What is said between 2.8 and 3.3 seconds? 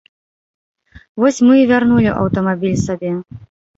сабе.